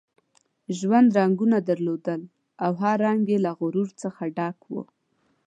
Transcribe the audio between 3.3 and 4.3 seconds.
یې له غرور څخه